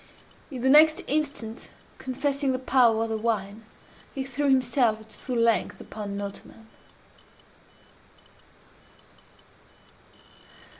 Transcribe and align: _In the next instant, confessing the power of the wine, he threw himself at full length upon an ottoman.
_In 0.55 0.61
the 0.63 0.67
next 0.67 1.03
instant, 1.05 1.69
confessing 1.99 2.53
the 2.53 2.57
power 2.57 3.03
of 3.03 3.09
the 3.09 3.17
wine, 3.19 3.63
he 4.15 4.23
threw 4.23 4.45
himself 4.49 4.99
at 4.99 5.13
full 5.13 5.37
length 5.37 5.79
upon 5.79 6.09
an 6.09 6.21
ottoman. 6.21 6.67